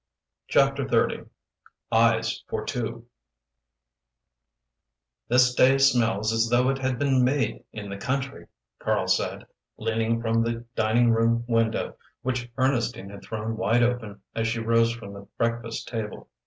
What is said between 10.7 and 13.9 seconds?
dining room window which Ernestine had thrown wide